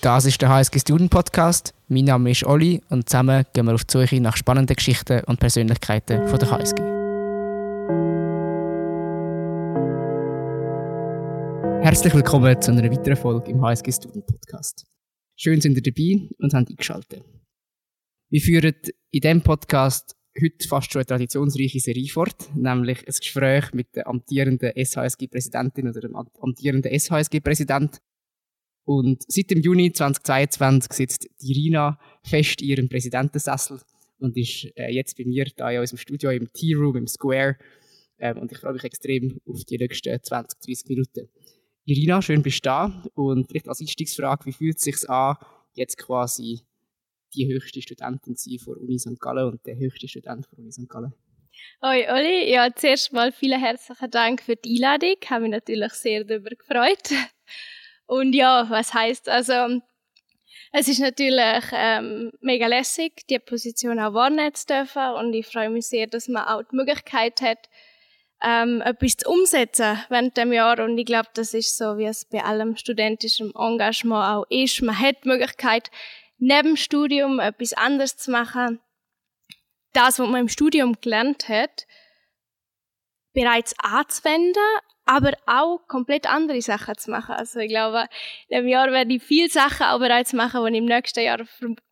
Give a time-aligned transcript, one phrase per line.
[0.00, 1.74] Das ist der HSG Student Podcast.
[1.88, 5.40] Mein Name ist Olli und zusammen gehen wir auf die Suche nach spannenden Geschichten und
[5.40, 6.80] Persönlichkeiten von der HSG.
[11.82, 14.86] Herzlich willkommen zu einer weiteren Folge im HSG Student Podcast.
[15.34, 17.24] Schön sind ihr dabei und habt eingeschaltet.
[18.30, 18.74] Wir führen
[19.10, 24.06] in diesem Podcast heute fast schon eine traditionsreiche Serie fort, nämlich ein Gespräch mit der
[24.06, 27.98] amtierenden SHSG-Präsidentin oder dem amtierenden SHSG-Präsident
[28.88, 33.82] und seit dem Juni 2022 sitzt die Irina fest in ihrem Präsidentensessel
[34.18, 37.58] und ist äh, jetzt bei mir da in unserem Studio im Tea Room im Square.
[38.18, 41.28] Ähm, und ich freue mich extrem auf die nächsten 20, 30 Minuten.
[41.84, 43.02] Irina, schön bist du da.
[43.12, 45.36] Und vielleicht als Einstiegsfrage, wie fühlt es sich an,
[45.74, 46.60] jetzt quasi
[47.34, 49.20] die höchste Studentin zu sein von Uni St.
[49.20, 50.88] Gallen und der höchste Student von Uni St.
[50.88, 51.12] Gallen?
[51.82, 55.14] Hoi Olli, ja, zuerst mal vielen herzlichen Dank für die Einladung.
[55.20, 57.10] Ich habe mich natürlich sehr darüber gefreut.
[58.08, 59.82] Und ja, was heißt also,
[60.72, 65.68] es ist natürlich ähm, mega lässig, die Position auch wahrnehmen zu dürfen und ich freue
[65.68, 67.68] mich sehr, dass man auch die Möglichkeit hat,
[68.42, 72.24] ähm, etwas zu umsetzen während dem Jahr und ich glaube, das ist so, wie es
[72.24, 74.80] bei allem studentischen Engagement auch ist.
[74.80, 75.90] Man hat die Möglichkeit,
[76.38, 78.80] neben dem Studium etwas anderes zu machen.
[79.92, 81.86] Das, was man im Studium gelernt hat,
[83.38, 84.62] bereits anzuwenden,
[85.04, 87.34] aber auch komplett andere Sachen zu machen.
[87.36, 88.06] Also ich glaube,
[88.48, 91.40] in diesem Jahr werde ich viele Sachen auch bereits machen, die ich im nächsten Jahr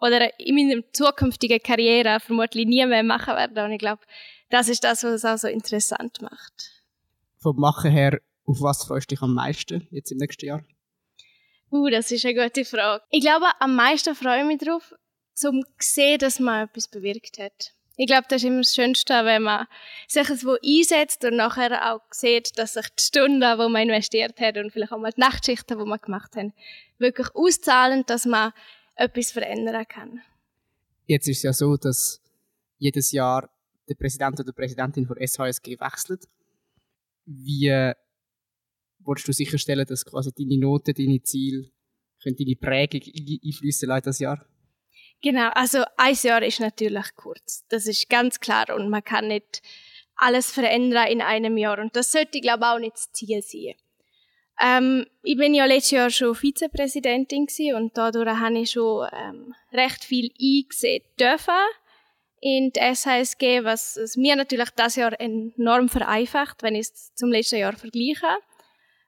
[0.00, 3.64] oder in meiner zukünftigen Karriere vermutlich nie mehr machen werde.
[3.64, 4.02] Und ich glaube,
[4.50, 6.84] das ist das, was es auch so interessant macht.
[7.38, 10.64] Vom Machen her, auf was freust du dich am meisten jetzt im nächsten Jahr?
[11.70, 13.04] Uh, das ist eine gute Frage.
[13.10, 14.92] Ich glaube, am meisten freue ich mich darauf,
[15.34, 17.75] zum sehen, dass man etwas bewirkt hat.
[17.96, 19.66] Ich glaube, das ist immer das Schönste, wenn man
[20.06, 24.58] sich wo einsetzt und nachher auch sieht, dass sich die Stunden, die man investiert hat
[24.58, 26.52] und vielleicht auch mal die Nachtschichten, die man gemacht hat,
[26.98, 28.52] wirklich auszahlen, dass man
[28.96, 30.20] etwas verändern kann.
[31.06, 32.20] Jetzt ist es ja so, dass
[32.78, 33.48] jedes Jahr
[33.88, 36.24] der Präsident oder die Präsidentin von SHSG wechselt.
[37.24, 37.92] Wie
[38.98, 41.70] willst du sicherstellen, dass quasi deine Noten, deine Ziele,
[42.24, 43.00] deine Prägung
[43.44, 44.44] einflüssen das Jahr?
[45.22, 47.64] Genau, also ein Jahr ist natürlich kurz.
[47.68, 49.62] Das ist ganz klar und man kann nicht
[50.16, 53.74] alles verändern in einem Jahr und das sollte, glaube ich, auch nicht das Ziel sein.
[54.58, 60.04] Ähm, ich bin ja letztes Jahr schon Vizepräsidentin und dadurch habe ich schon ähm, recht
[60.04, 61.54] viel eingesehen dürfen
[62.40, 67.30] in die SHSG, was es mir natürlich das Jahr enorm vereinfacht, wenn ich es zum
[67.30, 68.26] letzten Jahr vergleiche.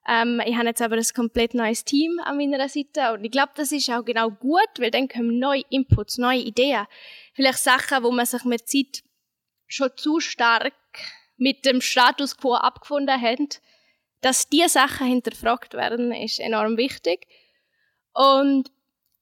[0.08, 3.52] Ähm, ich habe jetzt aber ein komplett neues Team an meiner Seite und ich glaube,
[3.56, 6.86] das ist auch genau gut, weil dann kommen neue Inputs, neue Ideen.
[7.34, 9.02] Vielleicht Sachen, wo man sich mit Zeit
[9.66, 10.72] schon zu stark
[11.36, 13.60] mit dem Status quo abgefunden hat,
[14.22, 17.26] dass diese Sachen hinterfragt werden, ist enorm wichtig.
[18.14, 18.70] Und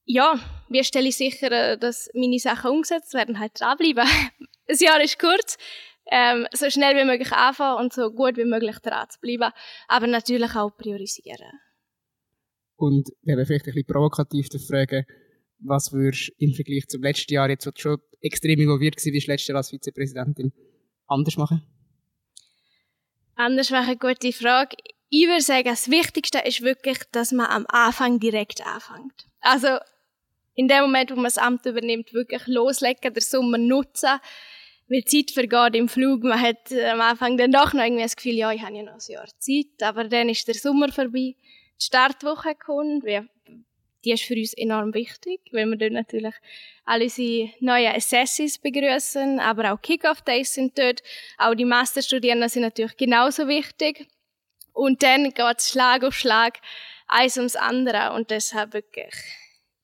[0.04, 0.38] ja,
[0.68, 4.08] wie stelle ich sicher, dass meine Sachen umgesetzt werden, halt dranbleiben.
[4.68, 5.58] Das Jahr ist kurz,
[6.10, 9.52] ähm, so schnell wie möglich anfangen und so gut wie möglich dran zu bleiben,
[9.88, 11.60] aber natürlich auch priorisieren.
[12.76, 15.06] Und wenn wir vielleicht ein bisschen provokativ fragen,
[15.58, 19.26] was würdest du im Vergleich zum letzten Jahr, jetzt wo du schon extrem involviert warst,
[19.26, 20.52] letztes Jahr als Vizepräsidentin,
[21.06, 21.62] anders machen?
[23.34, 24.76] Anders machen, gute Frage.
[25.08, 29.26] Ich würde sagen, das Wichtigste ist wirklich, dass man am Anfang direkt anfängt.
[29.40, 29.78] Also,
[30.54, 34.18] in dem Moment, wo man das Amt übernimmt, wirklich loslegen, der Sommer nutzen,
[34.88, 36.22] die Zeit vergeht im Flug.
[36.22, 38.82] Man hat äh, am Anfang dann doch noch irgendwie das Gefühl, ja, ich habe ja
[38.82, 39.82] noch ein Jahr Zeit.
[39.82, 41.34] Aber dann ist der Sommer vorbei.
[41.34, 43.04] Die Startwoche kommt.
[43.04, 46.34] Die ist für uns enorm wichtig, weil wir dort natürlich
[46.84, 51.02] alle unsere neuen Assesses begrüßen, aber auch Kick-Off-Days sind dort.
[51.38, 54.06] Auch die Masterstudierenden sind natürlich genauso wichtig.
[54.72, 56.60] Und dann geht es Schlag auf Schlag,
[57.08, 58.12] eins ums andere.
[58.12, 59.14] Und deshalb wirklich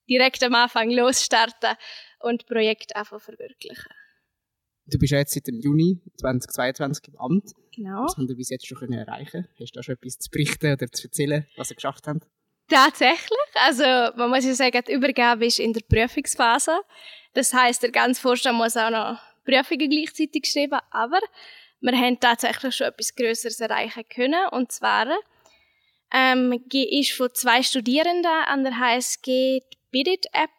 [0.08, 1.76] direkt am Anfang losstarten
[2.20, 3.92] und Projekt einfach verwirklichen.
[4.86, 7.52] Du bist jetzt seit dem Juni 2022 im Amt.
[7.74, 8.04] Genau.
[8.04, 10.72] Was haben wir bis jetzt schon können erreichen Hast du da schon etwas zu berichten
[10.72, 12.26] oder zu erzählen, was ihr geschafft habt?
[12.68, 13.38] Tatsächlich.
[13.54, 13.84] Also,
[14.16, 16.80] man muss ja sagen, die Übergabe ist in der Prüfungsphase.
[17.34, 20.80] Das heißt, der ganze Vorstand muss auch noch Prüfungen gleichzeitig schreiben.
[20.90, 21.20] Aber
[21.80, 24.48] wir haben tatsächlich schon etwas Größeres erreichen können.
[24.52, 25.06] Und zwar
[26.12, 30.50] ähm, ist von zwei Studierenden an der HSG die Bidit-App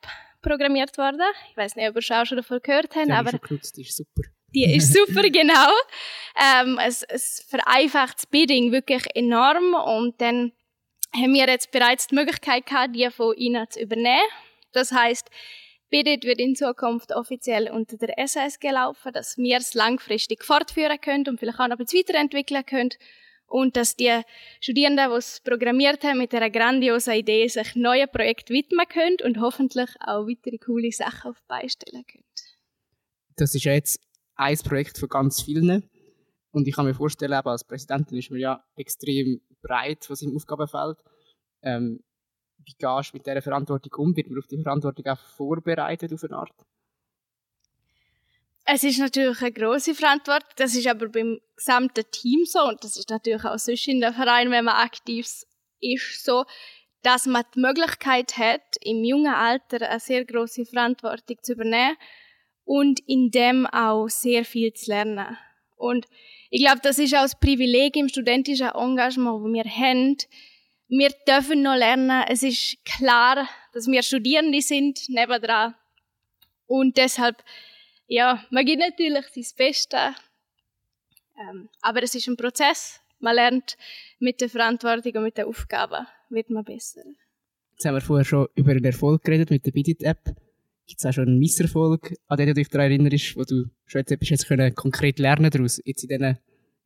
[0.43, 1.21] programmiert worden.
[1.49, 3.81] Ich weiß nicht, ob ihr auch schon davon gehört habt, die aber schon genutzt, die
[3.81, 4.21] ist super.
[4.53, 5.71] Die ist super, genau.
[6.61, 10.51] Ähm, es, es vereinfacht das Bidding wirklich enorm und dann
[11.15, 14.21] haben wir jetzt bereits die Möglichkeit gehabt, die von ihnen zu übernehmen.
[14.71, 15.29] Das heißt,
[15.89, 21.27] Bidit wird in Zukunft offiziell unter der SSG laufen, dass wir es langfristig fortführen können
[21.27, 22.89] und vielleicht auch noch ein bisschen weiterentwickeln können.
[23.47, 24.21] Und dass die
[24.61, 29.39] Studierenden, die es programmiert haben, mit einer grandiosen Idee sich neuen Projekt widmen können und
[29.39, 32.25] hoffentlich auch weitere coole Sachen auf beistellen können.
[33.35, 34.01] Das ist jetzt
[34.35, 35.89] ein Projekt von ganz vielen.
[36.51, 40.35] Und ich kann mir vorstellen, eben als Präsidentin ist man ja extrem breit von seinem
[40.35, 40.97] Aufgabenfeld.
[41.63, 42.03] Ähm,
[42.57, 44.15] wie gehst du mit dieser Verantwortung um?
[44.15, 46.65] Wird man auf die Verantwortung auch vorbereitet auf eine Art?
[48.65, 52.95] Es ist natürlich eine große Verantwortung, das ist aber beim gesamten Team so und das
[52.95, 55.27] ist natürlich auch sonst in der Verein, wenn man aktiv
[55.81, 56.45] ist, so,
[57.01, 61.97] dass man die Möglichkeit hat, im jungen Alter eine sehr große Verantwortung zu übernehmen
[62.63, 65.37] und in dem auch sehr viel zu lernen.
[65.75, 66.07] Und
[66.49, 70.17] ich glaube, das ist auch das Privileg im studentischen Engagement, das wir haben.
[70.87, 72.23] Wir dürfen noch lernen.
[72.29, 75.75] Es ist klar, dass wir Studierende sind, nebendran.
[76.67, 77.43] Und deshalb
[78.07, 79.99] ja, man gibt natürlich sein Bestes.
[81.39, 82.99] Ähm, aber es ist ein Prozess.
[83.19, 83.77] Man lernt
[84.19, 87.03] mit der Verantwortung und mit den Aufgaben wird man besser.
[87.71, 90.35] Jetzt haben wir vorher schon über den Erfolg geredet mit der Bidit-App.
[90.85, 93.99] Gibt es auch schon einen Misserfolg, an den du dich daran erinnerst, wo du schon
[93.99, 96.37] jetzt etwas jetzt können konkret lernen daraus, jetzt in diesen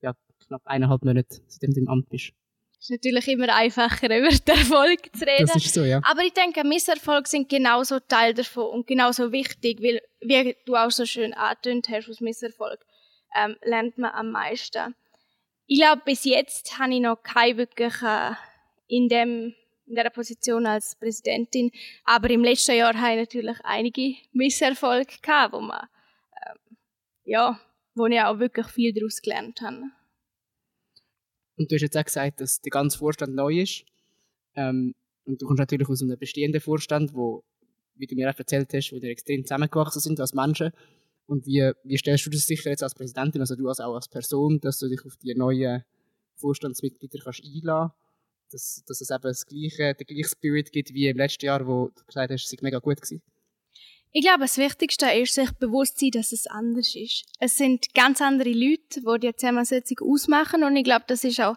[0.01, 0.13] ja,
[0.45, 2.31] knapp eineinhalb Monaten, seitdem du im Amt bist?
[2.79, 5.47] Ist natürlich immer einfacher, über den Erfolg zu reden.
[5.47, 6.01] Das ist so, ja.
[6.03, 10.91] Aber ich denke, Misserfolge sind genauso Teil davon und genauso wichtig, weil, wie du auch
[10.91, 12.79] so schön angetönt hast, aus Misserfolg
[13.35, 14.95] ähm, lernt man am meisten.
[15.65, 18.31] Ich glaube, bis jetzt habe ich noch keine wirklich äh,
[18.87, 19.53] in, dem,
[19.85, 21.71] in dieser Position als Präsidentin,
[22.05, 25.87] aber im letzten Jahr habe ich natürlich einige Misserfolge gehabt, wo man,
[26.45, 26.77] ähm,
[27.25, 27.59] ja,
[27.95, 29.83] wo ich auch wirklich viel daraus gelernt habe.
[31.57, 33.83] Und du hast jetzt auch gesagt, dass der ganze Vorstand neu ist.
[34.55, 34.93] Ähm,
[35.25, 37.43] und du kommst natürlich aus einem bestehenden Vorstand, wo,
[37.95, 40.71] wie du mir auch erzählt hast, wo wir extrem zusammengewachsen sind als Menschen.
[41.25, 44.07] Und wie, wie stellst du das sicher jetzt als Präsidentin, also du als auch als
[44.07, 45.83] Person, dass du dich auf die neuen
[46.35, 47.91] Vorstandsmitglieder kannst einladen
[48.51, 51.89] dass, dass es eben das gleiche, den gleichen Spirit gibt wie im letzten Jahr, wo
[51.89, 53.21] du gesagt hast, es sei mega gut gewesen?
[54.11, 57.25] Ich glaube, das Wichtigste ist, sich bewusst zu sein, dass es anders ist.
[57.39, 61.55] Es sind ganz andere Leute, die die Zusammensetzung ausmachen und ich glaube, das ist auch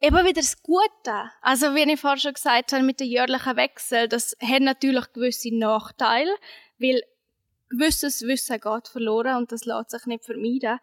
[0.00, 1.30] eben wieder das Gute.
[1.42, 5.54] Also, wie ich vorhin schon gesagt habe, mit dem jährlichen Wechsel, das hat natürlich gewisse
[5.54, 6.34] Nachteile,
[6.78, 7.02] weil
[7.68, 10.80] gewisses Wissen geht verloren und das lässt sich nicht vermeiden.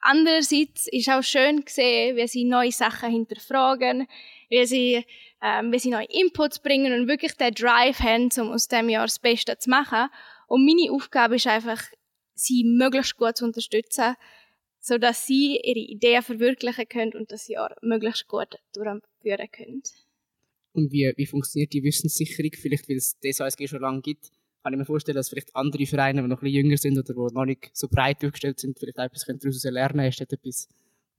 [0.00, 4.06] Andererseits ist auch schön gesehen, wie sie neue Sachen hinterfragen,
[4.48, 5.04] wie sie,
[5.42, 9.06] ähm, wie sie neue Inputs bringen und wirklich den Drive haben, um aus dem Jahr
[9.06, 10.08] das Beste zu machen.
[10.46, 11.82] Und meine Aufgabe ist einfach,
[12.34, 14.14] sie möglichst gut zu unterstützen,
[14.78, 19.82] so dass sie ihre Ideen verwirklichen können und das Jahr möglichst gut durchführen können.
[20.72, 22.52] Und wie, wie funktioniert die Wissenssicherung?
[22.54, 24.30] Vielleicht, weil es das ASG schon lange gibt,
[24.66, 27.14] kann ich mir vorstellen, dass vielleicht andere Vereine, die noch ein bisschen jünger sind oder
[27.14, 30.06] die noch nicht so breit aufgestellt sind, vielleicht etwas daraus lernen können.
[30.08, 30.68] Hast du etwas,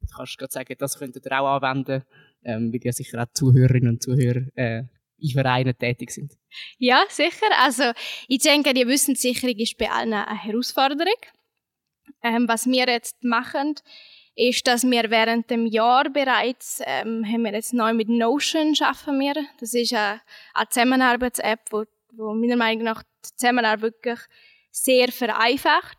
[0.01, 2.03] du kannst gerade sagen, das könntet ihr auch anwenden,
[2.43, 4.83] ähm, weil ja sicher auch Zuhörerinnen und Zuhörer äh,
[5.19, 6.33] in Vereinen tätig sind.
[6.77, 7.47] Ja, sicher.
[7.61, 7.93] Also
[8.27, 11.07] ich denke, die Wissenssicherung ist bei allen eine Herausforderung.
[12.23, 13.75] Ähm, was wir jetzt machen,
[14.35, 19.21] ist, dass wir während dem Jahr bereits, ähm, haben wir jetzt neu mit Notion schaffen
[19.21, 19.35] wir.
[19.61, 20.19] Das ist eine,
[20.53, 21.85] eine Zusammenarbeits-App, wo
[22.17, 24.19] wo meiner Meinung nach die Zusammenarbeit wirklich
[24.71, 25.97] sehr vereinfacht.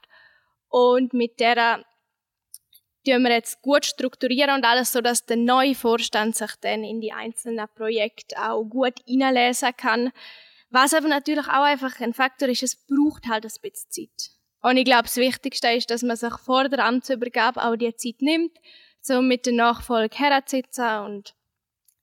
[0.69, 1.85] Und mit der
[3.05, 7.01] tun wir jetzt gut strukturieren und alles, so dass der neue Vorstand sich dann in
[7.01, 10.13] die einzelnen Projekte auch gut hineinlesen kann.
[10.71, 14.31] Was aber natürlich auch einfach ein Faktor ist, es braucht halt ein bisschen Zeit.
[14.61, 18.21] Und ich glaube, das Wichtigste ist, dass man sich vor der Amtsübergabe auch die Zeit
[18.21, 18.53] nimmt,
[19.01, 21.35] so mit der Nachfolge herzusitzen und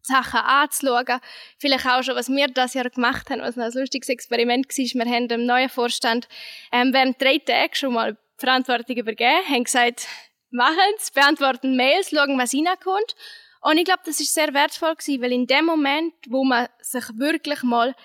[0.05, 1.19] Sachen anzuschauen.
[1.57, 5.05] Vielleicht auch schon, was wir das Jahr gemacht haben, was ein lustiges Experiment war.
[5.05, 6.27] Wir haben dem neuen Vorstand
[6.71, 10.07] ähm, während drei Tagen schon mal Verantwortung übergeben, haben gesagt,
[10.51, 13.15] machen es, beantworten Mails, schauen, was reinkommt.
[13.61, 17.03] Und ich glaube, das ist sehr wertvoll gewesen, weil in dem Moment, wo man sich
[17.15, 17.95] wirklich mal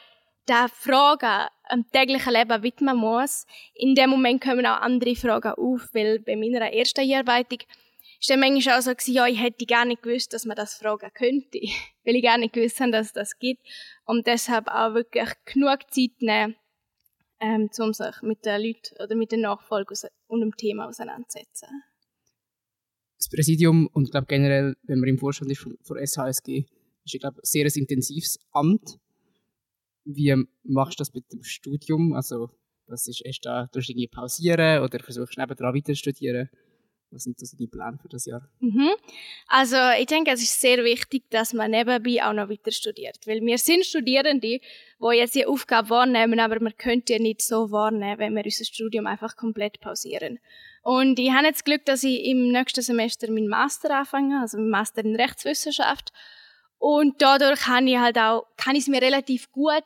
[0.48, 5.88] der Frage am täglichen Leben widmen muss, in dem Moment kommen auch andere Fragen auf,
[5.92, 7.58] weil bei meiner ersten Einarbeitung
[8.20, 10.74] ist dann manchmal auch so gewesen, ja, ich hätte gar nicht gewusst, dass man das
[10.74, 11.58] fragen könnte,
[12.04, 13.62] weil ich gar nicht gewusst habe, dass es das gibt.
[14.04, 16.56] Und deshalb auch wirklich genug Zeit nehmen,
[17.40, 21.68] ähm, um sich mit den Leuten oder mit den Nachfolgern und dem Thema auseinanderzusetzen.
[23.16, 26.66] Das Präsidium und ich glaube generell, wenn man im Vorstand ist von, von SHSG,
[27.04, 28.98] ist ich glaube sehr ein intensives Amt.
[30.04, 30.34] Wie
[30.64, 32.14] machst du das mit dem Studium?
[32.14, 32.50] Also,
[32.86, 36.48] was ist, erst da, du irgendwie pausieren oder versuchst nebenan weiter zu studieren?
[37.12, 38.48] Was sind das die Pläne für das Jahr?
[38.60, 38.90] Mhm.
[39.48, 43.18] Also ich denke, es ist sehr wichtig, dass man nebenbei auch noch weiter studiert.
[43.26, 44.60] Weil wir sind Studierende, die
[45.12, 49.06] jetzt die Aufgabe wahrnehmen, aber wir können ja nicht so wahrnehmen, wenn wir unser Studium
[49.06, 50.38] einfach komplett pausieren.
[50.82, 54.70] Und ich habe jetzt Glück, dass ich im nächsten Semester meinen Master anfange, also meinen
[54.70, 56.12] Master in Rechtswissenschaft.
[56.78, 59.84] Und dadurch kann ich halt auch, kann ich es mir relativ gut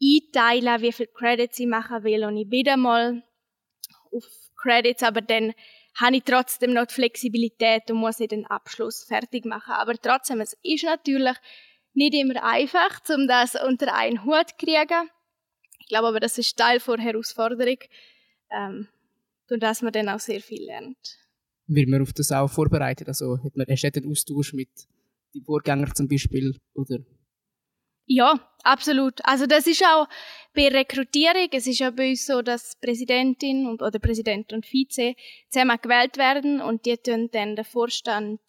[0.00, 2.24] einteilen, wie viel Credits ich machen will.
[2.24, 3.22] Und ich bin mal
[4.10, 4.24] auf
[4.56, 5.52] Credits, aber dann
[6.00, 9.72] habe ich trotzdem noch die Flexibilität und muss den Abschluss fertig machen.
[9.72, 11.36] Aber trotzdem, es ist natürlich
[11.94, 15.10] nicht immer einfach, um das unter einen Hut zu kriegen.
[15.80, 17.78] Ich glaube aber, das ist Teil der Herausforderung,
[18.50, 18.88] ähm,
[19.48, 21.18] durch das man dann auch sehr viel lernt.
[21.66, 23.08] Wird man auf das auch vorbereitet?
[23.08, 24.70] Also hat man, du einen Austausch mit
[25.34, 26.56] den Vorgängern zum Beispiel?
[26.74, 26.98] Oder?
[28.06, 29.20] Ja, absolut.
[29.24, 30.08] Also das ist auch
[30.54, 35.14] bei Rekrutierung, es ist ja bei uns so, dass Präsidentin und, oder Präsident und Vize
[35.48, 38.40] zusammen gewählt werden und die tun dann den Vorstand,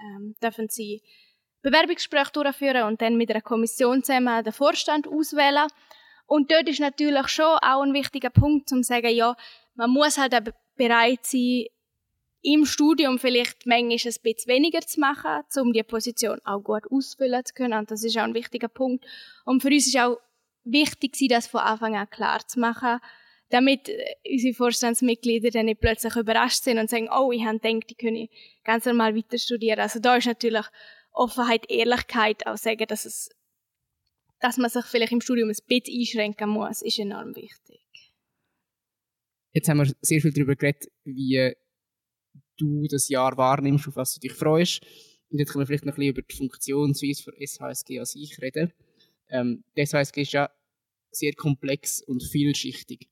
[0.00, 1.02] ähm, dürfen sie
[1.62, 5.68] Bewerbungsgespräche durchführen und dann mit einer Kommission zusammen den Vorstand auswählen.
[6.26, 9.36] Und dort ist natürlich schon auch ein wichtiger Punkt, um zu sagen, ja,
[9.74, 10.34] man muss halt
[10.76, 11.66] bereit sein,
[12.46, 17.44] im Studium vielleicht manchmal ein bisschen weniger zu machen, um die Position auch gut ausfüllen
[17.44, 17.76] zu können.
[17.76, 19.04] Und das ist auch ein wichtiger Punkt.
[19.44, 20.18] Und für uns ist auch
[20.62, 23.00] wichtig, das von Anfang an klar zu machen,
[23.48, 27.90] damit äh, unsere Vorstandsmitglieder dann nicht plötzlich überrascht sind und sagen, oh, ich habe gedacht,
[27.90, 28.28] ich könnte
[28.62, 29.80] ganz normal weiter studieren.
[29.80, 30.66] Also da ist natürlich
[31.10, 33.30] Offenheit, Ehrlichkeit auch sagen, dass es
[34.38, 37.80] dass man sich vielleicht im Studium ein bisschen einschränken muss, ist enorm wichtig.
[39.52, 41.54] Jetzt haben wir sehr viel darüber geredet, wie
[42.56, 44.82] du das Jahr wahrnimmst, auf was du dich freust.
[45.30, 48.40] Und jetzt können wir vielleicht noch ein bisschen über die Funktionsweise von SHSG an sich
[48.40, 48.72] reden.
[49.28, 50.50] Ähm, die SHSG ist ja
[51.10, 53.08] sehr komplex und vielschichtig.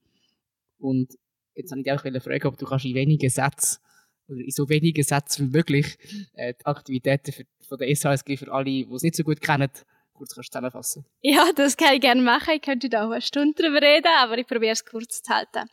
[0.78, 1.14] Und
[1.54, 3.80] jetzt habe ich dich auch fragen, ob du kannst in wenigen Sätzen
[4.28, 5.98] oder in so wenigen Sätzen wie möglich
[6.34, 9.70] äh, die Aktivitäten für, von der SHSG für alle, die es nicht so gut kennen,
[10.12, 11.04] kurz kannst zusammenfassen.
[11.20, 12.54] Ja, das kann ich gerne machen.
[12.54, 15.68] Ich könnte da auch eine Stunde darüber reden, aber ich probiere es kurz zu halten.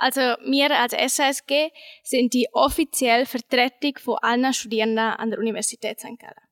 [0.00, 1.70] Also wir als SSG
[2.02, 6.18] sind die offizielle Vertretung von allen Studierenden an der Universität St.
[6.18, 6.48] Gallen.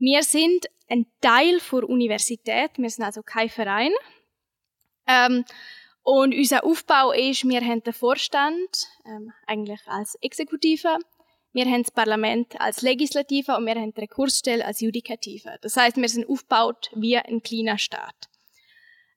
[0.00, 3.92] Wir sind ein Teil der Universität, wir sind also kein Verein.
[5.06, 5.44] Ähm,
[6.02, 10.98] und unser Aufbau ist, wir haben den Vorstand ähm, eigentlich als Exekutive,
[11.52, 15.58] wir haben das Parlament als Legislative und wir haben die Rekursstelle als Judikative.
[15.62, 18.16] Das heißt, wir sind aufgebaut wie ein kleiner Staat.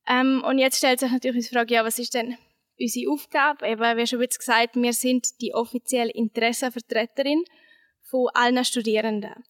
[0.08, 2.38] Ähm, und jetzt stellt sich natürlich die Frage, ja, was ist denn
[2.80, 7.44] unsere Aufgabe, eben, wie schon jetzt gesagt, wir sind die offizielle Interessenvertreterin
[8.01, 9.44] von allen Studierenden.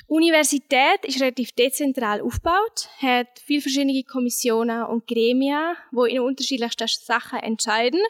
[0.00, 6.88] Die Universität ist relativ dezentral aufgebaut, hat viele verschiedene Kommissionen und Gremien, die in unterschiedlichsten
[6.88, 8.00] Sachen entscheiden.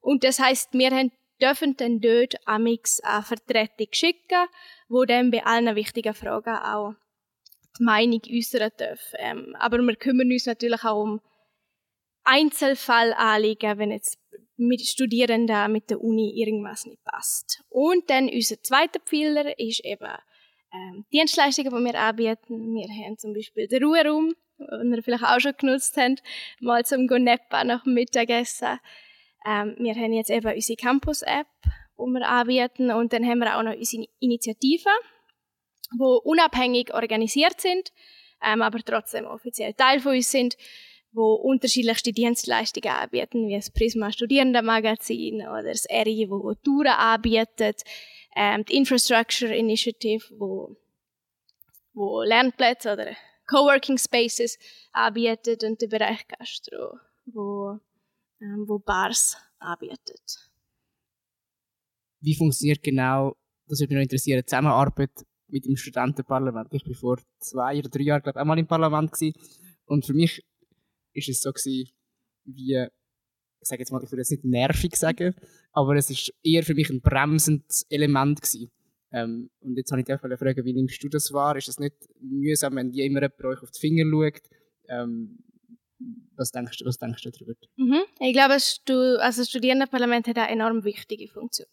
[0.00, 4.46] Und das heißt, wir dürfen dann dort amix eine Vertretung schicken,
[4.88, 6.94] wo dann bei allen wichtigen Fragen auch
[7.78, 9.16] die Meinung äußern dürfen.
[9.18, 11.20] Ähm, aber wir kümmern uns natürlich auch um
[12.26, 14.18] Einzelfall anliegen, wenn jetzt
[14.56, 17.62] mit Studierenden mit der Uni irgendwas nicht passt.
[17.68, 20.12] Und dann unser zweiter Pfeiler ist eben
[20.72, 22.74] ähm, Dienstleistungen, die wir anbieten.
[22.74, 26.22] Wir haben zum Beispiel den Ruheraum, den ihr vielleicht auch schon genutzt habt,
[26.60, 28.78] mal zum Gonepa nach dem Mittagessen.
[29.46, 32.90] Ähm, wir haben jetzt eben unsere Campus-App, die wir anbieten.
[32.90, 34.92] Und dann haben wir auch noch unsere Initiativen,
[35.92, 37.92] die unabhängig organisiert sind,
[38.42, 40.56] ähm, aber trotzdem offiziell Teil von uns sind
[41.16, 47.82] wo unterschiedlichste Dienstleistungen anbieten, wie das Prisma Studierendenmagazin oder das ERI, wo Touren anbietet,
[48.36, 50.76] ähm, die Infrastructure Initiative, wo,
[51.94, 54.58] wo Lernplätze oder Coworking Spaces
[54.92, 57.78] anbietet und der Bereich Gastro, wo,
[58.42, 60.50] ähm, wo Bars anbietet.
[62.20, 63.36] Wie funktioniert genau,
[63.68, 65.12] das würde mich noch interessieren, die Zusammenarbeit
[65.48, 66.74] mit dem Studentenparlament?
[66.74, 69.34] Ich war vor zwei oder drei Jahren, glaube ich, einmal im Parlament gewesen.
[69.86, 70.44] und für mich
[71.16, 71.90] ist es so gewesen,
[72.44, 72.86] wie,
[73.60, 75.34] ich sage jetzt mal, ich würde jetzt nicht nervig sagen,
[75.72, 78.70] aber es ist eher für mich ein bremsendes Element gewesen.
[79.12, 81.56] Ähm, und jetzt habe ich dich fragen, wie nimmst du das wahr?
[81.56, 84.42] Ist es nicht mühsam, wenn jemand euch auf die Finger schaut?
[84.88, 85.38] Ähm,
[86.36, 87.54] was denkst du, was denkst du darüber?
[87.76, 88.02] Mhm.
[88.20, 91.68] Ich glaube, also das Studierendenparlament hat eine enorm wichtige Funktion.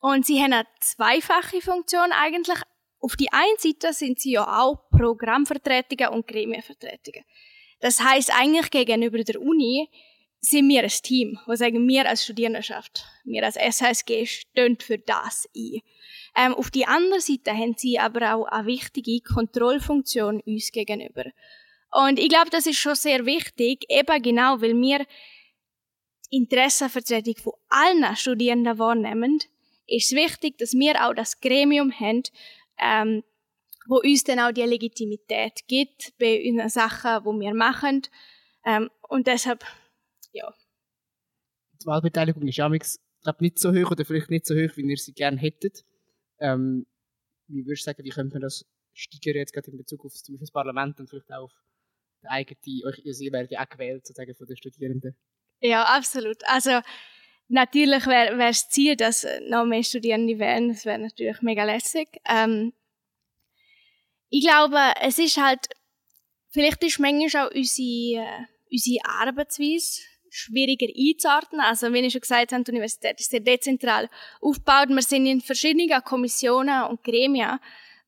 [0.00, 2.58] Und sie haben eine zweifache Funktion eigentlich.
[2.98, 7.24] Auf die einen Seite sind sie ja auch Programmvertretungen und Gremienvertretungen.
[7.82, 9.90] Das heißt eigentlich gegenüber der Uni
[10.40, 15.48] sind wir ein Team, wo sagen wir als Studierendenschaft, wir als SHSG stehen für das
[15.54, 15.80] ein.
[16.36, 21.24] Ähm, auf die andere Seite haben sie aber auch eine wichtige Kontrollfunktion uns gegenüber.
[21.90, 25.04] Und ich glaube, das ist schon sehr wichtig, eben genau, weil wir
[26.30, 29.40] Interessenvertretung von allen Studierenden wahrnehmen,
[29.88, 32.22] ist es wichtig, dass wir auch das Gremium haben,
[32.78, 33.24] ähm,
[33.86, 38.02] wo uns dann auch die Legitimität gibt bei unseren Sachen, die wir machen.
[38.64, 39.64] Ähm, und deshalb,
[40.32, 40.52] ja.
[41.80, 42.68] Die Wahlbeteiligung ist ja
[43.22, 45.84] glaube nicht so hoch oder vielleicht nicht so hoch, wie ihr sie gerne hättet.
[46.38, 46.86] Ähm,
[47.48, 50.34] wie würdest du sagen, wie könnte man das steigern jetzt gerade in Bezug auf zum
[50.34, 51.52] Beispiel das Parlament und vielleicht auch auf
[52.22, 55.16] die eigene, euch, ihr werdet ja auch gewählt sozusagen von den Studierenden.
[55.60, 56.38] Ja, absolut.
[56.46, 56.80] Also
[57.48, 60.68] natürlich wäre wär das Ziel, dass noch mehr Studierende wären.
[60.68, 62.08] Das wäre natürlich mega lässig.
[62.28, 62.72] Ähm,
[64.32, 65.68] ich glaube, es ist halt,
[66.48, 71.60] vielleicht ist manchmal auch unsere, äh, unsere Arbeitsweise schwieriger einzuordnen.
[71.60, 74.08] Also, wie ich schon gesagt habe, die Universität ist sehr dezentral
[74.40, 74.88] aufgebaut.
[74.88, 77.58] Wir sind in verschiedenen Kommissionen und Gremien,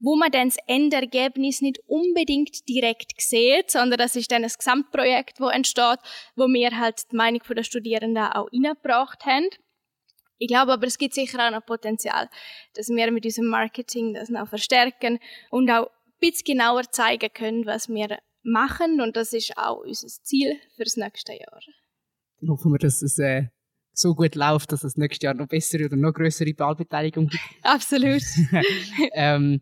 [0.01, 5.41] wo man dann das Endergebnis nicht unbedingt direkt sieht, sondern das ist dann ein Gesamtprojekt,
[5.41, 5.99] wo entsteht,
[6.37, 9.51] wo wir halt die Meinung der Studierenden auch reingebracht haben.
[10.39, 12.31] Ich glaube aber, es gibt sicher auch noch Potenzial,
[12.73, 15.91] dass wir mit unserem Marketing das noch verstärken und auch
[16.21, 19.01] bisschen genauer zeigen können, was wir machen.
[19.01, 21.61] Und das ist auch unser Ziel für das nächste Jahr
[22.45, 23.49] dann hoffen wir, dass es äh,
[23.93, 27.43] so gut läuft, dass es nächstes Jahr noch bessere oder noch größere Wahlbeteiligung gibt.
[27.63, 28.23] Absolut.
[29.13, 29.61] ähm,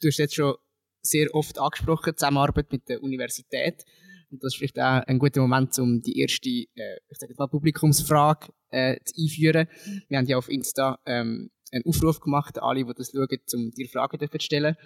[0.00, 0.54] du hast jetzt schon
[1.00, 3.84] sehr oft angesprochen, Zusammenarbeit mit der Universität.
[4.30, 7.46] Und das ist vielleicht auch ein guter Moment, um die erste, äh, ich sage mal,
[7.46, 9.68] Publikumsfrage äh, zu einführen.
[10.08, 13.88] Wir haben ja auf Insta ähm, einen Aufruf gemacht, alle, die das schauen, um dir
[13.88, 14.76] Fragen zu stellen.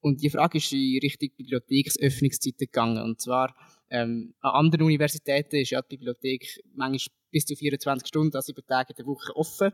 [0.00, 3.02] Und die Frage ist in Richtung Bibliotheksöffnungszeiten gegangen.
[3.02, 3.54] Und zwar,
[3.90, 8.66] ähm, an anderen Universitäten ist ja die Bibliothek manchmal bis zu 24 Stunden, also sieben
[8.66, 9.72] Tage der Woche offen.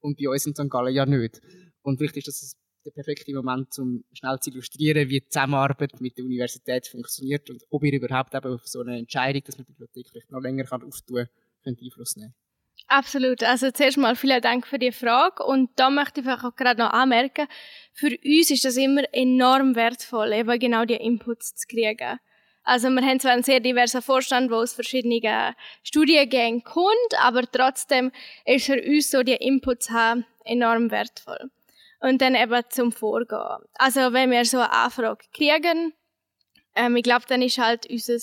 [0.00, 0.68] Und bei uns in St.
[0.68, 1.40] Gallen ja nicht.
[1.82, 6.18] Und vielleicht ist das der perfekte Moment, um schnell zu illustrieren, wie die Zusammenarbeit mit
[6.18, 9.72] der Universität funktioniert und ob ihr überhaupt eben auf so eine Entscheidung, dass man die
[9.72, 11.28] Bibliothek vielleicht noch länger kann auftun
[11.62, 12.34] kann, Einfluss nehmen
[12.88, 13.42] Absolut.
[13.42, 15.44] Also zuerst mal vielen Dank für die Frage.
[15.44, 17.48] Und da möchte ich auch gerade noch anmerken,
[17.94, 22.18] für uns ist das immer enorm wertvoll, eben genau die Inputs zu kriegen.
[22.64, 28.12] Also wir haben zwar einen sehr diversen Vorstand, der aus verschiedenen Studiengängen kommt, aber trotzdem
[28.44, 31.50] ist für uns so die Inputs haben enorm wertvoll.
[32.00, 33.64] Und dann eben zum Vorgehen.
[33.74, 35.94] Also wenn wir so eine Anfrage kriegen,
[36.74, 38.18] ähm, ich glaube, dann ist halt unser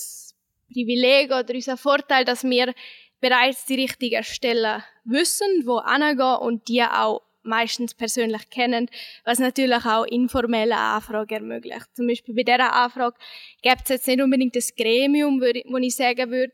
[0.72, 2.74] Privileg oder unser Vorteil, dass wir
[3.20, 8.90] bereits die richtigen Stellen wissen, wo angehen und die auch meistens persönlich kennen,
[9.24, 11.88] was natürlich auch informelle Anfragen ermöglicht.
[11.94, 13.18] Zum Beispiel bei dieser Anfrage
[13.62, 16.54] gibt es jetzt nicht unbedingt das Gremium, wo ich sagen würde,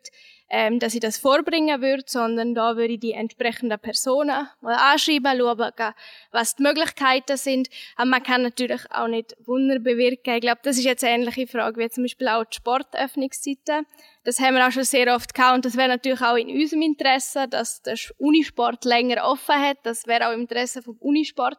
[0.49, 5.37] ähm, dass ich das vorbringen würde, sondern da würde ich die entsprechenden Personen mal anschreiben,
[5.37, 5.93] schauen,
[6.31, 7.69] was die Möglichkeiten sind.
[7.95, 10.35] Aber man kann natürlich auch nicht Wunder bewirken.
[10.35, 13.87] Ich glaube, das ist jetzt eine ähnliche Frage wie zum Beispiel auch die Sportöffnungszeiten.
[14.23, 16.81] Das haben wir auch schon sehr oft gehabt und das wäre natürlich auch in unserem
[16.83, 19.77] Interesse, dass der Unisport länger offen hat.
[19.83, 21.57] Das wäre auch im Interesse vom Unisport.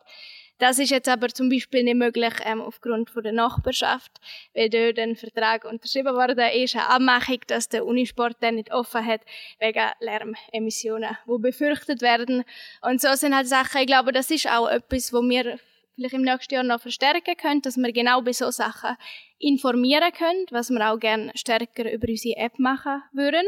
[0.58, 4.12] Das ist jetzt aber zum Beispiel nicht möglich ähm, aufgrund von der Nachbarschaft,
[4.54, 9.04] weil dort ein Vertrag unterschrieben worden ist, eine Abmachung, dass der Unisport dann nicht offen
[9.04, 9.20] hat
[9.58, 12.44] wegen Lärmemissionen, die befürchtet werden.
[12.80, 15.58] Und so sind halt Sachen, ich glaube, das ist auch etwas, wo wir
[15.94, 18.96] vielleicht im nächsten Jahr noch verstärken können, dass wir genau bei so Sachen
[19.38, 23.46] informieren können, was wir auch gerne stärker über unsere App machen würden,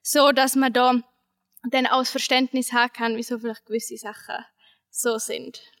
[0.00, 1.02] so dass man da
[1.70, 4.44] dann auch das Verständnis haben kann, wieso vielleicht gewisse Sachen
[4.88, 5.75] so sind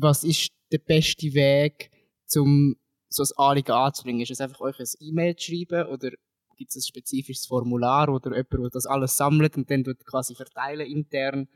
[0.00, 1.90] was ist der beste Weg,
[2.36, 2.76] um
[3.08, 4.22] so ein Anliegen anzubringen?
[4.22, 6.10] Ist es einfach euch ein E-Mail zu schreiben oder
[6.56, 10.86] gibt es ein spezifisches Formular oder jemand, der das alles sammelt und dann quasi verteilen
[10.86, 11.48] intern?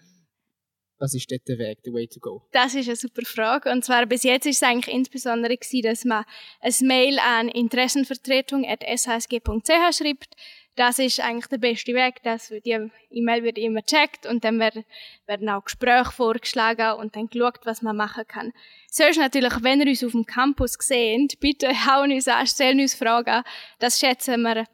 [1.00, 2.42] Was ist dort der Weg, der Way to go?
[2.50, 3.70] Das ist eine super Frage.
[3.70, 6.24] Und zwar bis jetzt ist es eigentlich insbesondere gewesen, dass man
[6.60, 10.34] ein Mail an interessenvertretung.shsg.ch schreibt,
[10.78, 12.22] das ist eigentlich der beste Weg.
[12.22, 17.60] Das, die E-Mail wird immer gecheckt und dann werden auch Gespräche vorgeschlagen und dann geschaut,
[17.64, 18.52] was man machen kann.
[18.90, 22.80] So ist natürlich, wenn ihr uns auf dem Campus seht, bitte hauen uns an, stellen
[22.80, 23.42] uns Fragen.
[23.80, 24.66] Das schätzen wir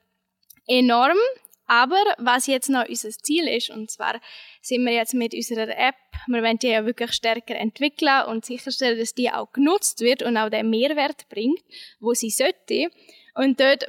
[0.66, 1.18] enorm.
[1.66, 4.20] Aber was jetzt noch unser Ziel ist, und zwar
[4.60, 5.94] sind wir jetzt mit unserer App,
[6.26, 10.36] wir wollen die ja wirklich stärker entwickeln und sicherstellen, dass die auch genutzt wird und
[10.36, 11.62] auch den Mehrwert bringt,
[12.00, 12.90] wo sie sollte.
[13.34, 13.86] Und dort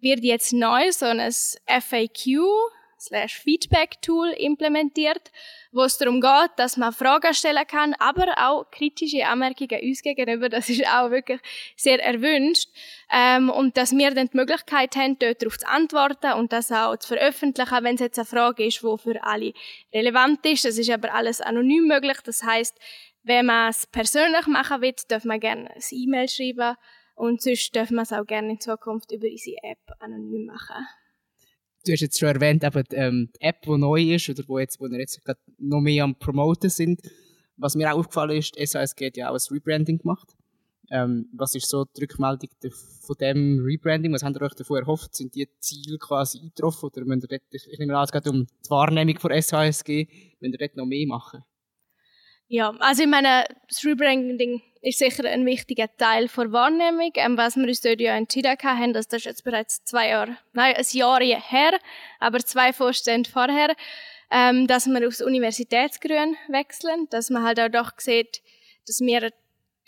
[0.00, 1.32] wird jetzt neu so ein
[1.66, 2.38] FAQ
[3.00, 5.30] slash Feedback Tool implementiert,
[5.72, 10.48] wo es darum geht, dass man Fragen stellen kann, aber auch kritische Anmerkungen uns gegenüber.
[10.48, 11.40] Das ist auch wirklich
[11.76, 12.68] sehr erwünscht.
[13.10, 16.96] Ähm, und dass wir dann die Möglichkeit haben, dort darauf zu antworten und das auch
[16.96, 19.52] zu veröffentlichen, wenn es jetzt eine Frage ist, die für alle
[19.92, 20.64] relevant ist.
[20.64, 22.18] Das ist aber alles anonym möglich.
[22.24, 22.76] Das heißt,
[23.22, 26.76] wenn man es persönlich machen will, darf man gerne ein E-Mail schreiben
[27.18, 30.86] und sonst dürfen wir es auch gerne in Zukunft über unsere App anonym machen.
[31.84, 34.58] Du hast jetzt schon erwähnt, eben die, ähm, die App, die neu ist oder wo,
[34.58, 37.00] jetzt, wo wir jetzt gerade noch mehr am Promoten sind.
[37.56, 40.36] Was mir auch aufgefallen ist, SASG hat ja auch ein Rebranding gemacht.
[40.90, 42.50] Ähm, was ist so die Rückmeldung
[43.00, 44.12] von dem Rebranding?
[44.12, 45.14] Was habt ihr euch davon erhofft?
[45.14, 46.86] Sind die Ziele quasi eingetroffen?
[46.86, 50.06] Oder müsst ihr dort, ich nehme an, es geht um die Wahrnehmung von SHSG,
[50.40, 51.42] wenn ihr dort noch mehr machen?
[52.46, 57.10] Ja, also ich meine, das Rebranding ist sicher ein wichtiger Teil der Wahrnehmung.
[57.14, 60.74] Ähm, was wir uns dort ja entschieden haben, das ist jetzt bereits zwei Jahre, nein,
[60.76, 61.78] ein Jahr her,
[62.18, 63.74] aber zwei Vorstände vorher,
[64.30, 68.42] ähm, dass wir aufs Universitätsgrün wechseln, dass man halt auch doch sieht,
[68.86, 69.30] dass wir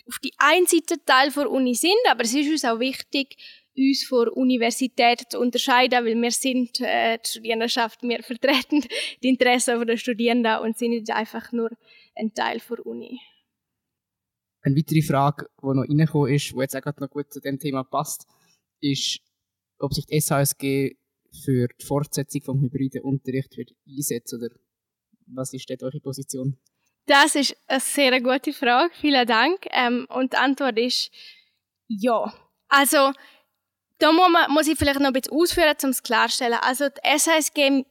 [0.07, 3.37] auf die einen Seite Teil der Uni sind, aber es ist uns auch wichtig,
[3.77, 8.85] uns von Universität zu unterscheiden, weil wir sind äh, die Studierendenschaft, wir vertreten
[9.23, 11.69] die Interessen der Studierenden und sind nicht einfach nur
[12.15, 13.19] ein Teil der Uni.
[14.63, 17.83] Eine weitere Frage, die noch reingekommen ist, die jetzt auch noch gut zu dem Thema
[17.83, 18.27] passt,
[18.79, 19.19] ist,
[19.79, 20.95] ob sich die SHSG
[21.43, 23.55] für die Fortsetzung vom hybriden Unterricht
[23.87, 24.49] einsetzt oder
[25.27, 26.57] was ist dort eure Position?
[27.05, 29.65] Das ist eine sehr gute Frage, vielen Dank.
[29.71, 31.11] Ähm, und die Antwort ist
[31.87, 32.33] ja.
[32.67, 33.11] Also
[33.97, 36.59] da muss, man, muss ich vielleicht noch ein bisschen ausführen, um es klarzustellen.
[36.61, 37.85] Also die SHSG, die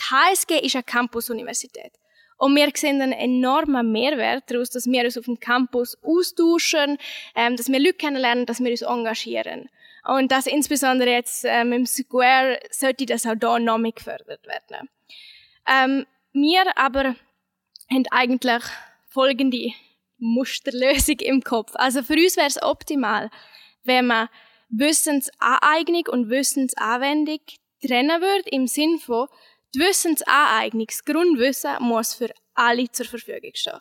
[0.00, 1.92] HSG ist eine Campus-Universität.
[2.38, 6.98] Und wir sehen einen enormen Mehrwert daraus, dass wir uns auf dem Campus austauschen,
[7.34, 9.70] ähm, dass wir Leute kennenlernen, dass wir uns engagieren.
[10.04, 14.88] Und das insbesondere jetzt ähm, im Square sollte das auch hier noch mehr gefördert werden.
[15.66, 17.16] Ähm, wir aber
[17.90, 18.62] haben eigentlich
[19.08, 19.72] folgende
[20.18, 21.72] Musterlösung im Kopf.
[21.74, 23.30] Also für uns wäre es optimal,
[23.84, 24.28] wenn man
[24.68, 27.40] Wissensaneignung und Wissensanwendung
[27.84, 29.28] trennen würde, im Sinn von,
[29.76, 33.78] die Wissensaneignung, das Grundwissen muss für alle zur Verfügung stehen.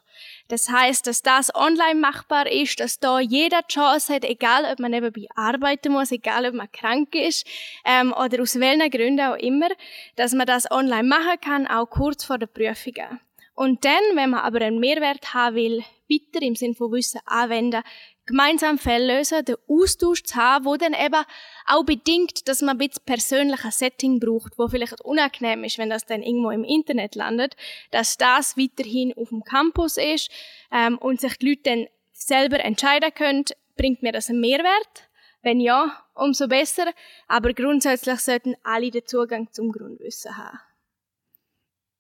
[0.49, 4.79] Das heißt, dass das online machbar ist, dass da jeder die Chance hat, egal ob
[4.79, 7.47] man nebenbei arbeiten muss, egal ob man krank ist
[7.86, 9.69] ähm, oder aus welchen Gründen auch immer,
[10.17, 13.21] dass man das online machen kann, auch kurz vor der Prüfungen.
[13.53, 17.84] Und dann, wenn man aber einen Mehrwert haben will, weiter im Sinn von Wissen anwenden,
[18.25, 21.23] gemeinsam Fälle lösen, den Austausch zu haben, wo dann eben
[21.67, 26.05] auch bedingt, dass man ein bisschen persönliches Setting braucht, wo vielleicht unangenehm ist, wenn das
[26.05, 27.55] dann irgendwo im Internet landet,
[27.91, 30.29] dass das weiterhin auf dem Campus ist
[30.71, 33.45] ähm, und sich die Leute dann selber entscheiden können,
[33.77, 35.09] bringt mir das einen Mehrwert?
[35.41, 36.91] Wenn ja, umso besser.
[37.27, 40.59] Aber grundsätzlich sollten alle den Zugang zum Grundwissen haben.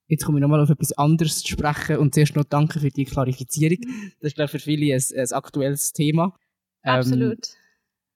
[0.07, 3.05] Jetzt komme ich nochmal auf etwas anderes zu sprechen und zuerst noch danke für die
[3.05, 3.79] Klarifizierung.
[4.19, 6.37] Das ist, glaube ich, für viele ein, ein aktuelles Thema.
[6.83, 7.37] Ähm, Absolut.
[7.37, 7.55] Ähm,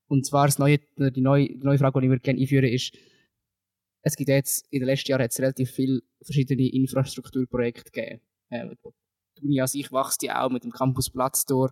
[0.07, 2.93] und zwar das neue, die, neue, die neue Frage, die ich gerne einführen ist,
[4.01, 8.21] es gibt jetzt, in den letzten Jahren hat es relativ viele verschiedene Infrastrukturprojekte gegeben.
[8.49, 8.75] Ähm,
[9.37, 11.71] die Uni an sich wächst ja auch mit dem Campus Platztor.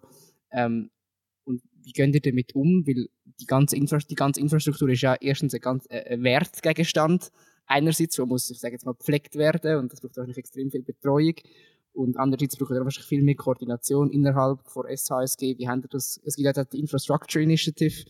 [0.51, 0.89] Ähm,
[1.45, 2.85] und wie geht ihr damit um?
[2.85, 3.07] Weil
[3.39, 7.31] die ganze, Infra die ganze Infrastruktur ist ja erstens ein, ganz, äh, ein Wertgegenstand
[7.67, 10.83] einerseits, wo muss, ich sage jetzt mal, gepflegt werden und das braucht wahrscheinlich extrem viel
[10.83, 11.35] Betreuung
[11.93, 15.57] und andererseits braucht er wahrscheinlich viel mehr Koordination innerhalb von SHSG.
[15.57, 18.05] Wie haben das, es gibt ja die Infrastructure Initiative,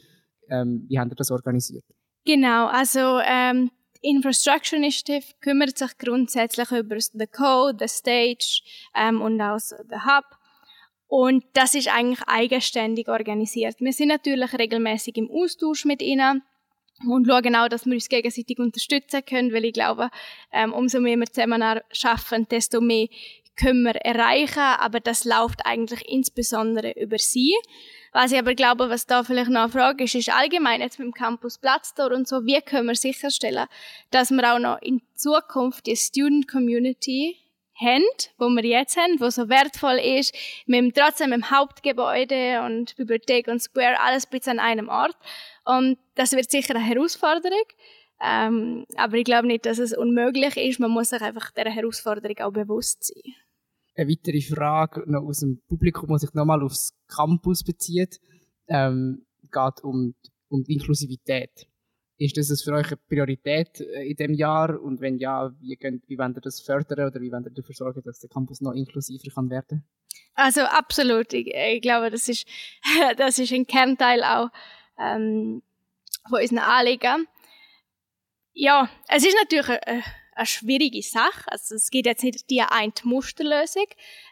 [0.49, 1.85] ähm, wie haben das organisiert?
[2.25, 8.61] Genau, also ähm, Infrastructure Initiative kümmert sich grundsätzlich über the Code, the Stage
[8.95, 10.25] ähm, und auch the Hub.
[11.07, 13.75] Und das ist eigentlich eigenständig organisiert.
[13.79, 16.43] Wir sind natürlich regelmäßig im Austausch mit ihnen
[17.05, 20.10] und schauen auch, dass wir uns gegenseitig unterstützen können, weil ich glaube,
[20.51, 23.07] ähm, umso mehr wir zusammen arbeiten, desto mehr
[23.57, 27.55] können wir erreichen, aber das läuft eigentlich insbesondere über sie.
[28.13, 31.07] Was ich aber glaube, was da vielleicht noch eine Frage ist, ist allgemein jetzt mit
[31.07, 33.67] dem Campus Platztor und so, wie können wir sicherstellen,
[34.12, 37.38] dass wir auch noch in Zukunft die Student Community
[37.79, 38.03] haben,
[38.38, 43.47] wo wir jetzt haben, wo so wertvoll ist, mit dem, trotzdem im Hauptgebäude und Bibliothek
[43.47, 45.15] und Square, alles bis an einem Ort.
[45.67, 47.65] Und das wird sicher eine Herausforderung.
[48.23, 50.80] Ähm, aber ich glaube nicht, dass es unmöglich ist.
[50.80, 53.34] Man muss sich einfach dieser Herausforderung auch bewusst sein.
[53.95, 58.19] Eine weitere Frage noch aus dem Publikum, die sich nochmal aufs Campus bezieht,
[58.67, 60.15] ähm, geht um,
[60.49, 61.67] um die Inklusivität.
[62.19, 64.82] Ist das für euch eine Priorität äh, in diesem Jahr?
[64.82, 67.75] Und wenn ja, wie, könnt, wie wollt ihr das fördern oder wie wollt ihr dafür
[67.75, 69.84] sorgen, dass der Campus noch inklusiver kann werden
[70.34, 71.34] Also absolut.
[71.34, 72.47] Ich, ich glaube, das ist,
[73.17, 74.49] das ist ein Kernteil auch
[74.99, 75.62] ähm,
[76.29, 77.27] von unseren Anliegen.
[78.53, 81.43] Ja, es ist natürlich eine, eine schwierige Sache.
[81.47, 83.86] Also es gibt jetzt nicht die eine Musterlösung.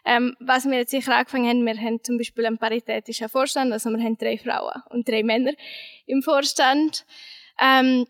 [0.04, 3.90] Ähm, was wir jetzt sicher angefangen haben, wir haben zum Beispiel einen paritätischen Vorstand, also
[3.90, 5.52] wir haben drei Frauen und drei Männer
[6.06, 7.06] im Vorstand.
[7.60, 8.06] Ähm,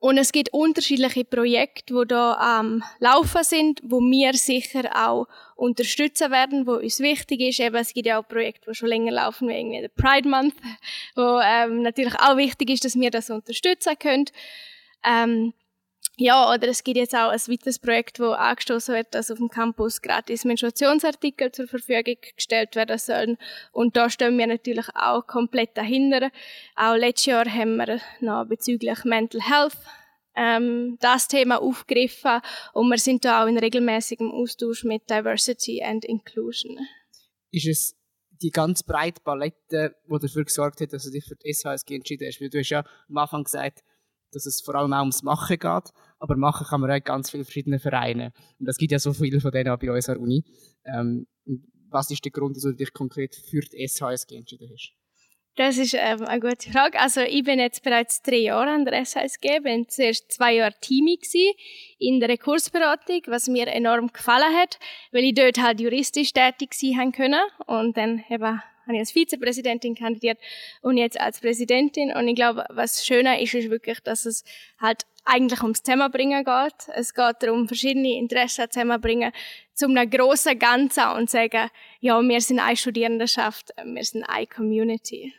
[0.00, 6.30] und es gibt unterschiedliche Projekte, die da am Laufen sind, wo wir sicher auch unterstützen
[6.30, 7.60] werden, wo uns wichtig ist.
[7.60, 10.54] Eben, es gibt ja auch Projekte, die schon länger laufen, wie irgendwie der Pride Month,
[11.14, 14.24] wo ähm, natürlich auch wichtig ist, dass wir das unterstützen können.
[15.04, 15.52] Ähm,
[16.20, 19.48] ja, oder es gibt jetzt auch ein weiteres Projekt, wo angestoßen wird, dass auf dem
[19.48, 23.38] Campus gratis Menstruationsartikel zur Verfügung gestellt werden sollen.
[23.72, 26.30] Und da stehen wir natürlich auch komplett dahinter.
[26.76, 29.78] Auch letztes Jahr haben wir noch bezüglich Mental Health
[30.36, 32.42] ähm, das Thema aufgegriffen
[32.74, 36.78] und wir sind da auch in regelmäßigem Austausch mit Diversity and Inclusion.
[37.50, 37.96] Ist es
[38.42, 42.28] die ganz breite Palette, die dafür gesorgt hat, dass du dich für die SHSG entschieden
[42.28, 42.42] hast?
[42.42, 43.82] Weil du hast ja am Anfang gesagt,
[44.32, 47.44] dass es vor allem auch ums Machen geht, aber machen kann man auch ganz viele
[47.44, 48.32] verschiedene Vereine.
[48.58, 50.44] Und es gibt ja so viele von denen auch bei unserer Uni.
[50.84, 51.26] Ähm,
[51.90, 54.94] was ist der Grund, dass du dich konkret für die SHSG entschieden hast?
[55.56, 56.98] Das ist ähm, eine gute Frage.
[56.98, 61.18] Also ich bin jetzt bereits drei Jahre an der SHSG, bin zuerst zwei Jahre Teamie
[61.98, 64.78] in der Rekursberatung, was mir enorm gefallen hat,
[65.12, 69.94] weil ich dort halt juristisch tätig sein können und dann eben habe ich als Vizepräsidentin
[69.94, 70.38] kandidiert
[70.82, 74.44] und jetzt als Präsidentin und ich glaube, was schöner ist, ist wirklich, dass es
[74.78, 76.94] halt eigentlich ums Zusammenbringen geht.
[76.94, 79.32] Es geht darum, verschiedene Interessen zusammenzubringen,
[79.74, 85.34] zum einem grossen Ganzen und sagen, ja, wir sind eine Studierendenschaft, wir sind eine Community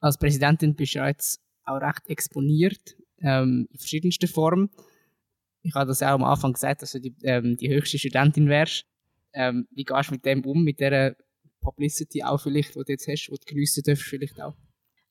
[0.00, 4.70] als Präsidentin bist du jetzt auch recht exponiert ähm, in verschiedensten Formen.
[5.62, 8.86] Ich habe das auch am Anfang gesagt, dass du die, ähm, die höchste Studentin wärst.
[9.32, 11.16] Ähm, wie gehst du mit dem um, mit der
[11.60, 14.54] Publicity auch vielleicht, die du jetzt hast, die du geniessen darfst vielleicht auch?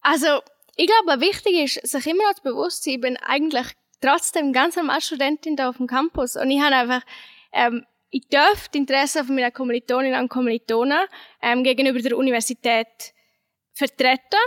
[0.02, 0.42] Also,
[0.76, 3.68] ich glaube, wichtig ist, sich immer noch bewusst zu sein, ich bin eigentlich
[4.02, 7.04] trotzdem ganz normal Studentin da auf dem Campus und ich habe einfach,
[7.52, 11.06] ähm, ich darf die Interessen von meiner Kommilitoninnen und Kommilitonen
[11.42, 13.14] ähm, gegenüber der Universität
[13.74, 14.40] vertreten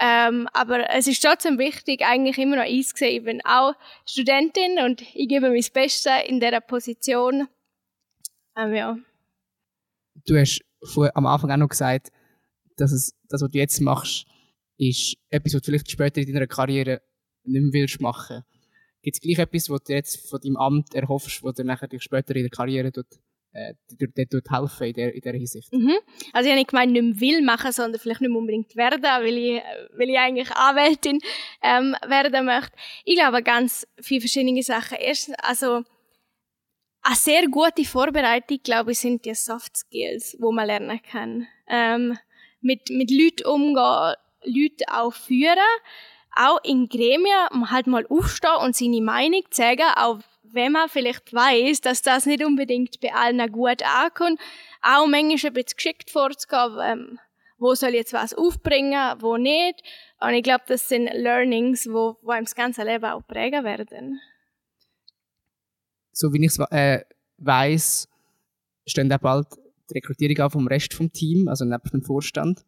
[0.00, 3.74] ähm, aber es ist trotzdem wichtig, eigentlich immer noch eins gesehen, ich bin auch
[4.06, 7.48] Studentin und ich gebe mein Bestes in dieser Position.
[8.56, 8.96] Ähm, ja.
[10.24, 12.10] Du hast vor, am Anfang auch noch gesagt,
[12.76, 14.26] dass es, das, was du jetzt machst,
[14.76, 17.02] ist etwas, was du vielleicht später in deiner Karriere
[17.44, 18.44] nicht mehr willst machen.
[19.02, 22.34] Gibt es gleich etwas, was du jetzt von deinem Amt erhoffst, was du nachher später
[22.36, 23.06] in der Karriere tut,
[23.52, 25.72] äh, dort helfen in der, in der Hinsicht.
[25.72, 25.94] Mhm.
[26.32, 29.02] Also ich habe nicht gemeint, nicht mehr will machen, sondern vielleicht nicht mehr unbedingt werden,
[29.02, 29.62] weil ich,
[29.96, 31.20] weil ich eigentlich Anwältin
[31.62, 32.76] ähm, werden möchte.
[33.04, 34.98] Ich glaube ganz viele verschiedene Sachen.
[35.00, 35.82] Erstens, also
[37.02, 41.46] eine sehr gute Vorbereitung, glaube ich, sind die Soft Skills, wo man lernen kann.
[41.68, 42.18] Ähm,
[42.60, 45.58] mit, mit Leuten umgehen, Leute auch führen,
[46.34, 51.80] auch in Gremien halt mal aufstehen und seine Meinung sagen, auch wenn man vielleicht weiß,
[51.80, 54.40] dass das nicht unbedingt bei allen gut ankommt,
[54.82, 57.18] auch manchmal ein bisschen geschickt vorzugehen, ähm,
[57.58, 59.82] wo soll ich jetzt was aufbringen, wo nicht.
[60.20, 64.20] Und ich glaube, das sind Learnings, wo, wo einem das ganze Leben auch prägen werden.
[66.18, 67.04] So wie ich es äh,
[67.36, 68.08] weiss,
[68.86, 69.46] stehen auch bald
[69.88, 72.64] die Rekrutierung an vom Rest vom Team, also neben dem Vorstand.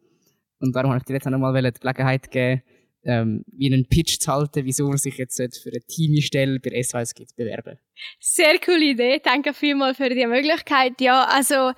[0.60, 2.62] Und darum habe ich dir jetzt auch nochmal die Gelegenheit gegeben,
[3.02, 7.12] ähm, wie einen Pitch zu halten, wieso man sich jetzt für eine Teamstelle bei SOS
[7.12, 7.76] gibt bewerben.
[8.20, 9.20] Sehr coole Idee.
[9.20, 11.00] Danke vielmals für die Möglichkeit.
[11.00, 11.72] Ja, also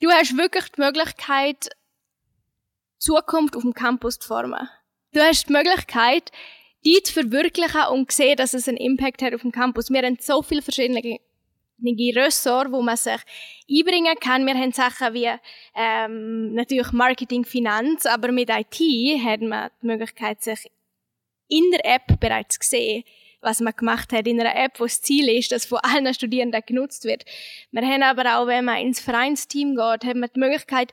[0.00, 1.68] du hast wirklich die Möglichkeit,
[2.98, 4.68] Zukunft auf dem Campus zu formen.
[5.12, 6.32] Du hast die Möglichkeit,
[6.86, 9.90] die zu verwirklichen und sehen, dass es einen Impact hat auf dem Campus.
[9.90, 11.18] Wir haben so viele verschiedene
[11.82, 13.20] Ressort, wo man sich
[13.68, 14.46] einbringen kann.
[14.46, 15.28] Wir haben Sachen wie
[15.74, 18.80] ähm, natürlich Marketing, Finanz, aber mit IT
[19.24, 20.70] hat man die Möglichkeit, sich
[21.48, 23.04] in der App bereits zu sehen,
[23.40, 26.62] was man gemacht hat in einer App, wo das Ziel ist, dass von allen Studierenden
[26.64, 27.24] genutzt wird.
[27.72, 30.92] Wir haben aber auch, wenn man ins Vereinsteam geht, hat man die Möglichkeit,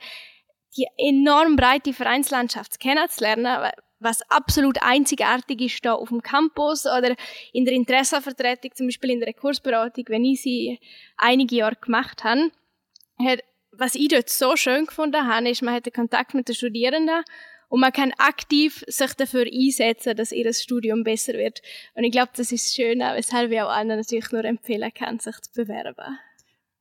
[0.76, 3.72] die enorm breite Vereinslandschaft kennenzulernen,
[4.04, 7.16] was absolut einzigartig ist da auf dem Campus oder
[7.54, 10.80] in der Interessenvertretung, zum Beispiel in der Rekursberatung, wenn ich sie
[11.18, 12.52] einige Jahre gemacht habe,
[13.72, 17.24] was ich dort so schön gefunden habe, ist, man hat den Kontakt mit den Studierenden
[17.70, 21.62] und man kann aktiv sich dafür einsetzen, dass ihr Studium besser wird.
[21.96, 25.36] Und ich glaube, das ist schön, weshalb ich auch anderen natürlich nur empfehlen kann, sich
[25.42, 26.20] zu bewerben.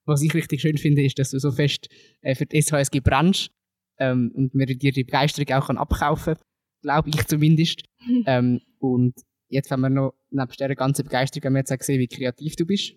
[0.05, 1.89] Was ich richtig schön finde, ist, dass du so fest
[2.21, 3.53] äh, für die SHSG brennst
[3.99, 6.52] ähm, und mir dir die Begeisterung auch abkaufen kann
[6.83, 7.83] glaube ich zumindest.
[8.27, 9.14] ähm, und
[9.49, 12.57] jetzt haben wir noch neben dieser ganzen Begeisterung haben wir jetzt auch gesehen, wie kreativ
[12.57, 12.95] du bist.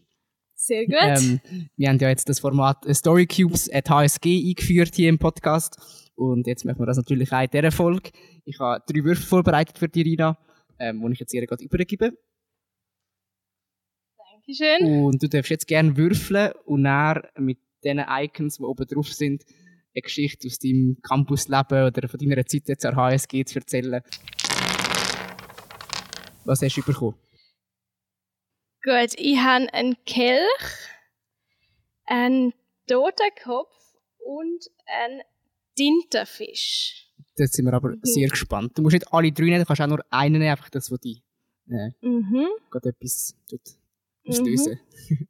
[0.55, 0.95] Sehr gut.
[0.99, 1.41] Ähm,
[1.75, 5.77] wir haben ja jetzt das Format Story Cubes at HSG eingeführt hier im Podcast.
[6.15, 8.09] Und jetzt machen wir das natürlich auch in dieser Folge.
[8.45, 10.37] Ich habe drei Würfe vorbereitet für die Rina,
[10.79, 12.17] ähm, die ich jetzt ihr gerade übergebe.
[14.17, 15.03] Dankeschön.
[15.03, 19.43] Und du darfst jetzt gerne würfeln und dann mit den Icons, die oben drauf sind,
[19.95, 24.01] eine Geschichte aus deinem Campusleben oder von deiner Zeit jetzt an HSG zu erzählen.
[26.43, 27.17] Was hast du bekommen?
[28.83, 30.89] Gut, ich habe einen Kelch,
[32.05, 32.53] einen
[32.87, 33.73] Totenkopf
[34.19, 35.21] und einen
[35.75, 37.11] Tintenfisch.
[37.37, 37.99] Jetzt sind wir aber mhm.
[38.03, 38.77] sehr gespannt.
[38.77, 40.99] Du musst nicht alle drei nehmen, du kannst auch nur einen nehmen, einfach das, was
[40.99, 41.23] die
[41.67, 42.47] äh, mhm.
[42.69, 43.61] gerade etwas tut,
[44.27, 44.79] auslösen.
[45.09, 45.27] Mhm.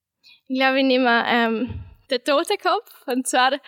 [0.48, 3.06] ich glaube, ich nehme ähm, den Totenkopf.
[3.06, 3.58] Und zwar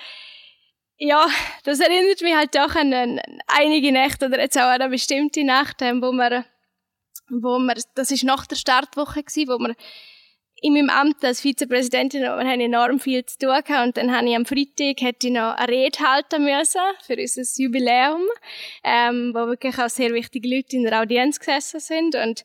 [1.03, 1.27] ja,
[1.65, 5.45] das erinnert mich halt doch an, an einige Nächte oder jetzt auch an eine bestimmte
[5.45, 6.45] Nacht, wo wir
[7.31, 9.75] wo wir, das ist nach der Startwoche gewesen, wo wir
[10.63, 13.87] in meinem Amt als Vizepräsidentin wir haben enorm viel zu tun gehabt.
[13.87, 17.63] Und dann habe ich am Freitag hätte ich noch eine Rede halten müssen für unser
[17.63, 18.27] Jubiläum,
[18.85, 22.15] ähm, wo wirklich auch sehr wichtige Leute in der Audienz gesessen sind.
[22.15, 22.45] Und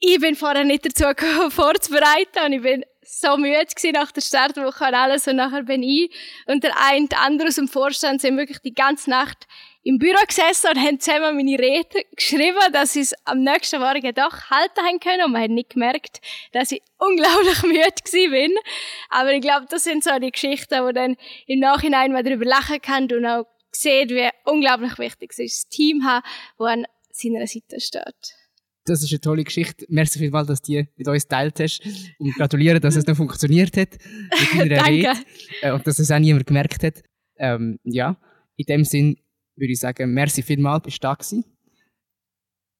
[0.00, 2.44] ich bin vorher nicht dazu gekommen, vorzubereiten.
[2.44, 6.10] Und ich bin so müde nach der Startwoche und alles und nachher bin ich
[6.46, 9.46] und der eine und andere aus dem Vorstand sind wirklich die ganze Nacht
[9.84, 14.14] im Büro gesessen und haben zusammen meine Rede geschrieben, dass sie es am nächsten Morgen
[14.14, 16.20] doch halten haben können und man hat nicht gemerkt,
[16.52, 18.54] dass ich unglaublich müde gewesen bin.
[19.10, 22.80] Aber ich glaube, das sind so die Geschichten, wo dann im Nachhinein man darüber lachen
[22.80, 26.24] kann und auch sieht, wie unglaublich wichtig es ist, das Team haben,
[26.58, 28.43] das an seiner Seite steht.
[28.86, 29.86] Das ist eine tolle Geschichte.
[29.88, 31.80] Merci vielmals, dass du die mit uns teilt hast.
[32.18, 33.96] Und gratuliere, dass es noch funktioniert hat.
[34.52, 35.12] Mit deiner Rede.
[35.62, 37.02] Äh, und dass es auch niemand gemerkt hat.
[37.36, 38.18] Ähm, ja,
[38.56, 39.16] in dem Sinn
[39.56, 41.44] würde ich sagen, merci vielmals, bist du da gewesen.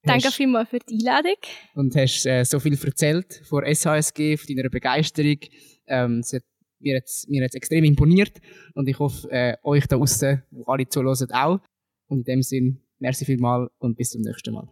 [0.02, 1.38] Danke hast, vielmals für die Einladung.
[1.74, 5.38] Und hast äh, so viel erzählt vor SHSG, von deiner Begeisterung.
[5.86, 6.42] Ähm, es hat
[6.78, 8.40] mir jetzt, mir jetzt extrem imponiert
[8.74, 11.60] und ich hoffe, äh, euch da draußen, wo alle zuhören, auch.
[12.06, 14.68] Und in dem Sinn, merci vielmals und bis zum nächsten Mal.